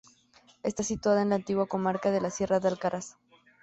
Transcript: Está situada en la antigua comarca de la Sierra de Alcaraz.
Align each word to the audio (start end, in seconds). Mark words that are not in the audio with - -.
Está 0.63 0.81
situada 0.81 1.21
en 1.21 1.29
la 1.29 1.35
antigua 1.35 1.67
comarca 1.67 2.09
de 2.09 2.21
la 2.21 2.31
Sierra 2.31 2.59
de 2.59 2.69
Alcaraz. 2.69 3.17